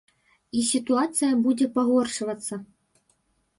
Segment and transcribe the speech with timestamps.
[0.59, 2.61] І сітуацыя будзе пагоршвацца.